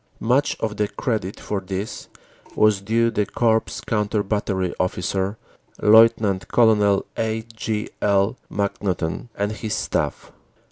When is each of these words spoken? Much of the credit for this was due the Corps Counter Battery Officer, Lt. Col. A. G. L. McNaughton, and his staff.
Much 0.19 0.55
of 0.59 0.77
the 0.77 0.87
credit 0.87 1.39
for 1.39 1.61
this 1.61 2.07
was 2.55 2.81
due 2.81 3.11
the 3.11 3.23
Corps 3.27 3.61
Counter 3.85 4.23
Battery 4.23 4.73
Officer, 4.79 5.37
Lt. 5.79 6.47
Col. 6.47 7.03
A. 7.17 7.43
G. 7.55 7.87
L. 8.01 8.35
McNaughton, 8.51 9.29
and 9.35 9.51
his 9.51 9.75
staff. 9.75 10.31